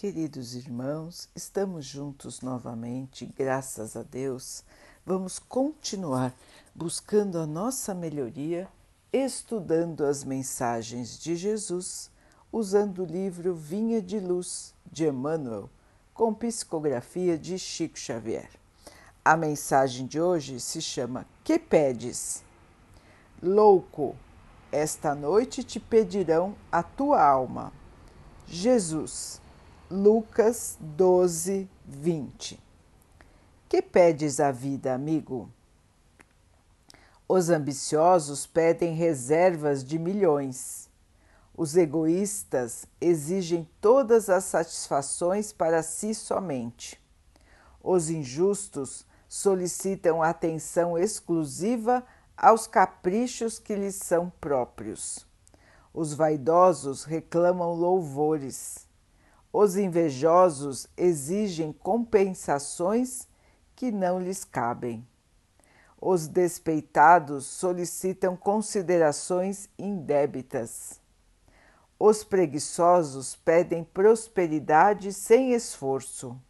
[0.00, 4.64] Queridos irmãos, estamos juntos novamente, graças a Deus.
[5.04, 6.34] Vamos continuar
[6.74, 8.66] buscando a nossa melhoria,
[9.12, 12.10] estudando as mensagens de Jesus,
[12.50, 15.68] usando o livro Vinha de Luz de Emmanuel,
[16.14, 18.48] com psicografia de Chico Xavier.
[19.22, 22.42] A mensagem de hoje se chama Que pedes?
[23.42, 24.16] Louco,
[24.72, 27.70] esta noite te pedirão a tua alma.
[28.46, 29.42] Jesus
[29.92, 32.60] Lucas 12, 20.
[33.68, 35.50] Que pedes à vida, amigo?
[37.28, 40.88] Os ambiciosos pedem reservas de milhões.
[41.56, 46.96] Os egoístas exigem todas as satisfações para si somente.
[47.82, 55.26] Os injustos solicitam atenção exclusiva aos caprichos que lhes são próprios.
[55.92, 58.88] Os vaidosos reclamam louvores
[59.52, 63.28] os invejosos exigem compensações
[63.74, 65.06] que não lhes cabem.
[66.00, 71.00] Os despeitados solicitam considerações indébitas.
[71.98, 76.40] Os preguiçosos pedem prosperidade sem esforço.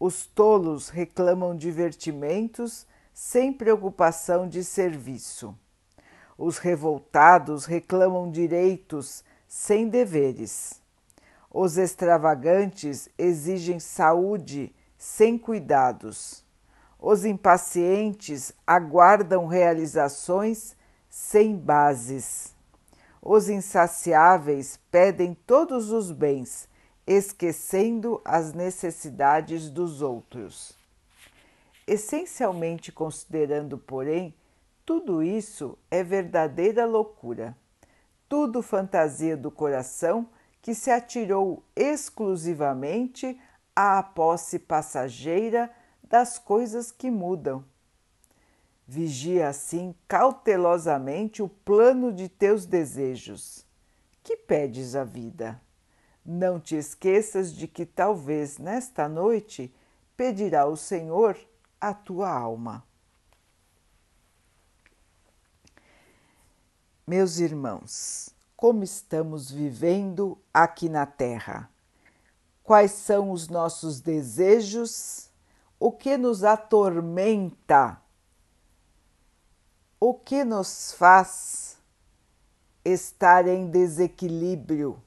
[0.00, 5.54] Os tolos reclamam divertimentos sem preocupação de serviço.
[6.38, 10.83] Os revoltados reclamam direitos sem deveres.
[11.56, 16.44] Os extravagantes exigem saúde sem cuidados.
[16.98, 20.74] Os impacientes aguardam realizações
[21.08, 22.52] sem bases.
[23.22, 26.68] Os insaciáveis pedem todos os bens,
[27.06, 30.76] esquecendo as necessidades dos outros.
[31.86, 34.34] Essencialmente considerando, porém,
[34.84, 37.56] tudo isso é verdadeira loucura,
[38.28, 40.28] tudo fantasia do coração
[40.64, 43.38] que se atirou exclusivamente
[43.76, 45.70] à posse passageira
[46.02, 47.62] das coisas que mudam.
[48.88, 53.66] Vigia assim cautelosamente o plano de teus desejos.
[54.22, 55.60] Que pedes à vida?
[56.24, 59.70] Não te esqueças de que talvez nesta noite
[60.16, 61.36] pedirá o Senhor
[61.78, 62.82] a tua alma.
[67.06, 71.70] Meus irmãos, como estamos vivendo aqui na Terra.
[72.62, 75.28] Quais são os nossos desejos?
[75.78, 78.00] O que nos atormenta?
[80.00, 81.78] O que nos faz
[82.84, 85.02] estar em desequilíbrio?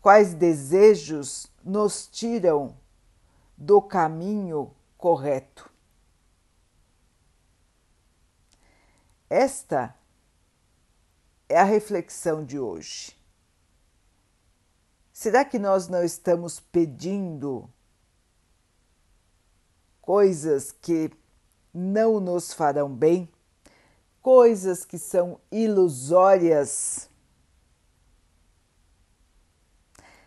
[0.00, 2.76] Quais desejos nos tiram
[3.56, 5.70] do caminho correto?
[9.28, 9.97] Esta
[11.48, 13.16] é a reflexão de hoje.
[15.12, 17.68] Será que nós não estamos pedindo
[20.00, 21.10] coisas que
[21.72, 23.28] não nos farão bem?
[24.22, 27.08] Coisas que são ilusórias?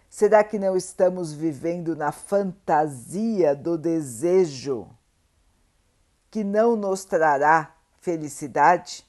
[0.09, 4.89] Será que não estamos vivendo na fantasia do desejo
[6.29, 9.05] que não nos trará felicidade?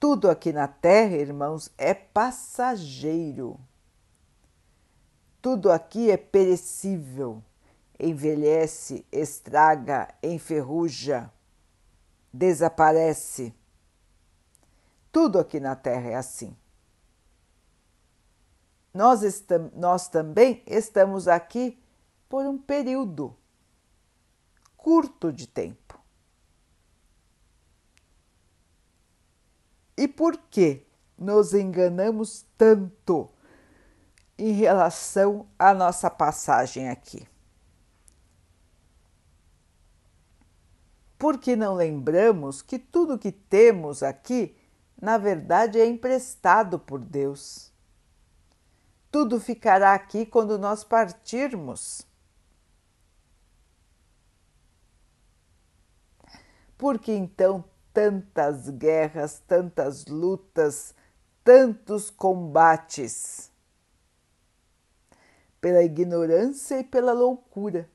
[0.00, 3.58] Tudo aqui na terra, irmãos, é passageiro.
[5.42, 7.42] Tudo aqui é perecível,
[7.98, 11.30] envelhece, estraga, enferruja,
[12.32, 13.54] desaparece.
[15.10, 16.56] Tudo aqui na terra é assim.
[18.92, 19.20] Nós,
[19.74, 21.78] nós também estamos aqui
[22.28, 23.36] por um período
[24.76, 26.00] curto de tempo.
[29.96, 30.84] E por que
[31.16, 33.30] nos enganamos tanto
[34.36, 37.24] em relação à nossa passagem aqui?
[41.16, 44.56] Porque não lembramos que tudo que temos aqui,
[45.00, 47.72] na verdade, é emprestado por Deus.
[49.12, 52.04] Tudo ficará aqui quando nós partirmos.
[56.76, 57.64] Porque então
[57.98, 60.94] tantas guerras, tantas lutas,
[61.42, 63.50] tantos combates
[65.60, 67.90] pela ignorância e pela loucura.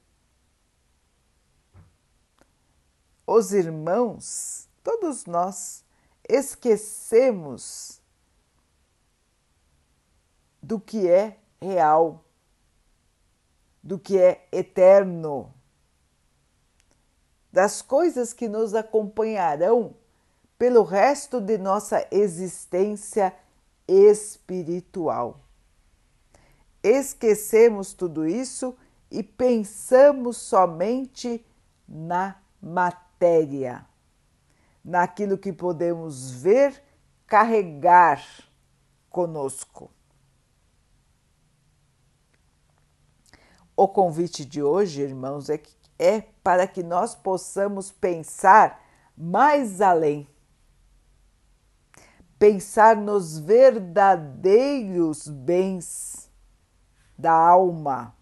[3.25, 5.85] Os irmãos, todos nós,
[6.27, 8.01] esquecemos
[10.61, 12.25] do que é real,
[13.81, 15.53] do que é eterno
[17.53, 19.93] das coisas que nos acompanharão
[20.57, 23.31] pelo resto de nossa existência
[23.87, 25.39] espiritual.
[26.81, 28.75] Esquecemos tudo isso
[29.11, 31.45] e pensamos somente
[31.87, 33.85] na matéria,
[34.83, 36.83] naquilo que podemos ver,
[37.27, 38.25] carregar
[39.11, 39.91] conosco.
[43.77, 45.61] O convite de hoje, irmãos, é,
[46.03, 48.83] é para que nós possamos pensar
[49.17, 50.27] mais além.
[52.37, 56.29] Pensar nos verdadeiros bens
[57.17, 58.13] da alma,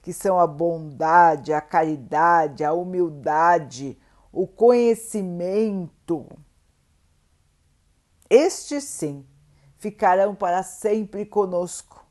[0.00, 3.98] que são a bondade, a caridade, a humildade,
[4.30, 6.24] o conhecimento.
[8.28, 9.26] Estes sim
[9.76, 12.06] ficarão para sempre conosco,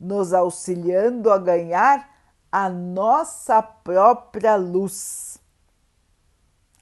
[0.00, 2.17] nos auxiliando a ganhar
[2.50, 5.38] a nossa própria luz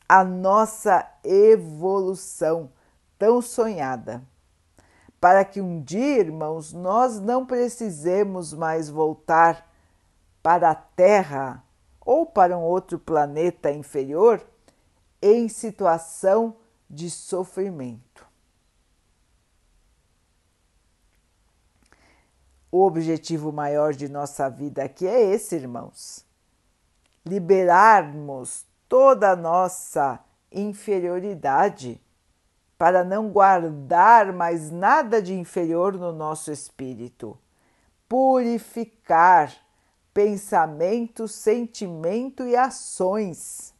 [0.08, 2.70] a nossa evolução
[3.18, 4.22] tão sonhada.
[5.20, 9.68] Para que um dia, irmãos, nós não precisemos mais voltar
[10.42, 11.64] para a Terra
[12.00, 14.46] ou para um outro planeta inferior
[15.20, 16.56] em situação
[16.88, 18.05] de sofrimento.
[22.70, 26.24] O objetivo maior de nossa vida aqui é esse, irmãos:
[27.24, 30.18] liberarmos toda a nossa
[30.50, 32.00] inferioridade,
[32.78, 37.38] para não guardar mais nada de inferior no nosso espírito,
[38.08, 39.52] purificar
[40.12, 43.74] pensamento, sentimento e ações.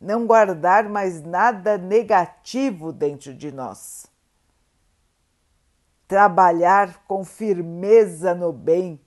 [0.00, 4.06] Não guardar mais nada negativo dentro de nós.
[6.08, 9.00] Trabalhar com firmeza no bem.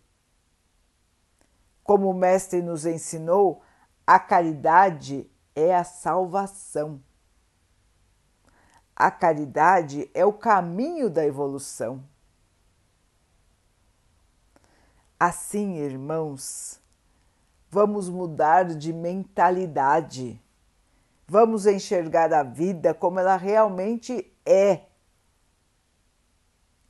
[1.83, 3.63] Como o Mestre nos ensinou,
[4.05, 7.01] a caridade é a salvação.
[8.95, 12.03] A caridade é o caminho da evolução.
[15.17, 16.81] Assim, irmãos,
[17.69, 20.41] vamos mudar de mentalidade.
[21.27, 24.88] Vamos enxergar a vida como ela realmente é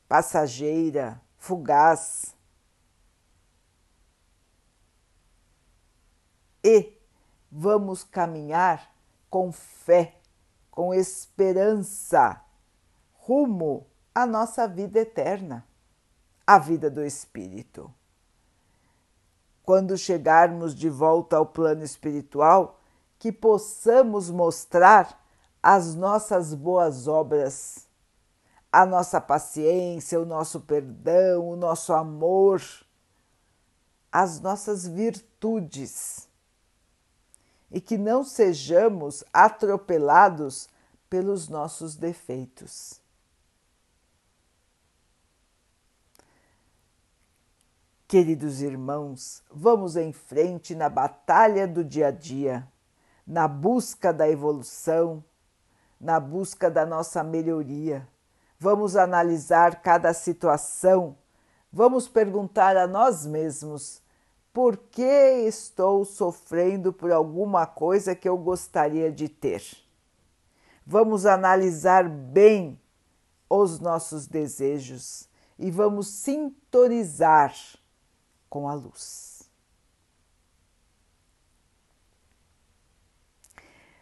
[0.10, 2.36] passageira, fugaz.
[6.64, 6.98] E
[7.50, 8.92] vamos caminhar
[9.30, 10.20] com fé,
[10.72, 12.42] com esperança,
[13.14, 15.66] rumo à nossa vida eterna,
[16.46, 17.94] a vida do Espírito.
[19.62, 22.82] Quando chegarmos de volta ao plano espiritual,
[23.20, 25.24] que possamos mostrar
[25.62, 27.89] as nossas boas obras,
[28.72, 32.62] a nossa paciência, o nosso perdão, o nosso amor,
[34.12, 36.28] as nossas virtudes
[37.72, 40.68] e que não sejamos atropelados
[41.10, 43.00] pelos nossos defeitos.
[48.08, 52.68] Queridos irmãos, vamos em frente na batalha do dia a dia,
[53.26, 55.24] na busca da evolução,
[56.02, 58.08] na busca da nossa melhoria.
[58.60, 61.16] Vamos analisar cada situação,
[61.72, 64.02] vamos perguntar a nós mesmos
[64.52, 69.64] por que estou sofrendo por alguma coisa que eu gostaria de ter.
[70.86, 72.78] Vamos analisar bem
[73.50, 77.56] os nossos desejos e vamos sintonizar
[78.50, 79.44] com a luz.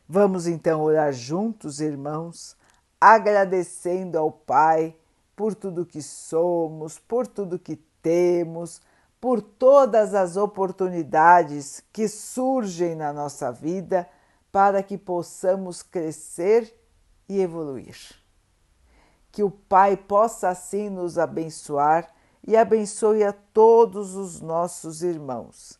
[0.09, 2.55] Vamos então orar juntos, irmãos,
[2.99, 4.95] agradecendo ao Pai
[5.35, 8.81] por tudo que somos, por tudo que temos
[9.19, 14.07] por todas as oportunidades que surgem na nossa vida
[14.51, 16.73] para que possamos crescer
[17.27, 17.97] e evoluir.
[19.31, 22.09] Que o Pai possa assim nos abençoar
[22.45, 25.79] e abençoe a todos os nossos irmãos.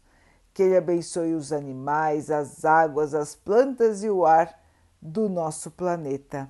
[0.54, 4.60] Que Ele abençoe os animais, as águas, as plantas e o ar
[5.02, 6.50] do nosso planeta.